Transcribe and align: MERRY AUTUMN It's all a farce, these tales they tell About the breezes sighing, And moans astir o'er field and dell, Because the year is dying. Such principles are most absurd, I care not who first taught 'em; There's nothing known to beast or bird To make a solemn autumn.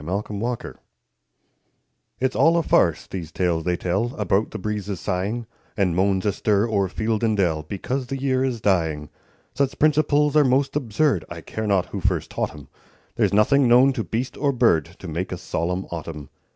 MERRY 0.03 0.15
AUTUMN 0.17 0.73
It's 2.19 2.35
all 2.35 2.57
a 2.57 2.63
farce, 2.63 3.05
these 3.05 3.31
tales 3.31 3.65
they 3.65 3.77
tell 3.77 4.15
About 4.15 4.49
the 4.49 4.57
breezes 4.57 4.99
sighing, 4.99 5.45
And 5.77 5.95
moans 5.95 6.25
astir 6.25 6.67
o'er 6.67 6.87
field 6.87 7.23
and 7.23 7.37
dell, 7.37 7.61
Because 7.61 8.07
the 8.07 8.17
year 8.17 8.43
is 8.43 8.61
dying. 8.61 9.09
Such 9.53 9.77
principles 9.77 10.35
are 10.35 10.43
most 10.43 10.75
absurd, 10.75 11.23
I 11.29 11.41
care 11.41 11.67
not 11.67 11.85
who 11.89 12.01
first 12.01 12.31
taught 12.31 12.49
'em; 12.55 12.67
There's 13.15 13.31
nothing 13.31 13.67
known 13.67 13.93
to 13.93 14.03
beast 14.03 14.35
or 14.37 14.51
bird 14.51 14.85
To 14.97 15.07
make 15.07 15.31
a 15.31 15.37
solemn 15.37 15.85
autumn. 15.91 16.29